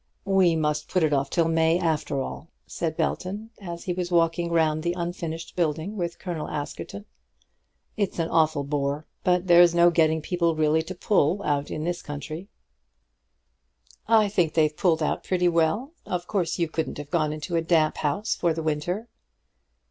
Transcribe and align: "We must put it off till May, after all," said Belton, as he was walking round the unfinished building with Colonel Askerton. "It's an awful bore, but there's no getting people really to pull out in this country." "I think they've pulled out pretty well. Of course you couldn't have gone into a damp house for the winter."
"We 0.25 0.55
must 0.55 0.87
put 0.89 1.03
it 1.03 1.13
off 1.13 1.29
till 1.29 1.47
May, 1.47 1.77
after 1.77 2.23
all," 2.23 2.47
said 2.65 2.97
Belton, 2.97 3.51
as 3.61 3.83
he 3.83 3.93
was 3.93 4.09
walking 4.11 4.49
round 4.51 4.81
the 4.81 4.93
unfinished 4.97 5.55
building 5.55 5.95
with 5.95 6.17
Colonel 6.17 6.47
Askerton. 6.49 7.05
"It's 7.97 8.17
an 8.17 8.27
awful 8.27 8.63
bore, 8.63 9.05
but 9.23 9.45
there's 9.45 9.75
no 9.75 9.91
getting 9.91 10.19
people 10.19 10.55
really 10.55 10.81
to 10.81 10.95
pull 10.95 11.43
out 11.43 11.69
in 11.69 11.83
this 11.83 12.01
country." 12.01 12.49
"I 14.07 14.27
think 14.27 14.55
they've 14.55 14.75
pulled 14.75 15.03
out 15.03 15.23
pretty 15.23 15.47
well. 15.47 15.91
Of 16.07 16.25
course 16.25 16.57
you 16.57 16.67
couldn't 16.67 16.97
have 16.97 17.11
gone 17.11 17.31
into 17.31 17.55
a 17.55 17.61
damp 17.61 17.97
house 17.97 18.33
for 18.33 18.53
the 18.55 18.63
winter." 18.63 19.07